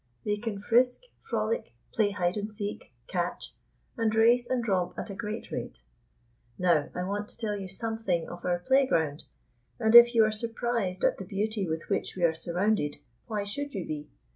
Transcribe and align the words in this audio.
They 0.25 0.37
can 0.37 0.57
frisk, 0.59 1.03
frolic, 1.19 1.75
play 1.93 2.09
"hide 2.09 2.35
and 2.35 2.49
seek", 2.51 2.91
"catch", 3.05 3.53
and 3.95 4.11
race 4.15 4.49
and 4.49 4.67
romp 4.67 4.95
at 4.97 5.11
a 5.11 5.15
great 5.15 5.51
rate. 5.51 5.83
Now 6.57 6.89
I 6.95 7.03
want 7.03 7.27
to 7.27 7.37
tell 7.37 7.67
something 7.67 8.27
of 8.27 8.43
our 8.43 8.57
playground, 8.57 9.25
and 9.79 9.93
if 9.93 10.15
you 10.15 10.25
are 10.25 10.31
surprised 10.31 11.03
at 11.03 11.19
the 11.19 11.25
beauty 11.25 11.67
with 11.67 11.87
which 11.87 12.15
we 12.15 12.23
are 12.23 12.33
surrounded, 12.33 12.97
why 13.27 13.43
should 13.43 13.75
you 13.75 13.85
be? 13.85 14.09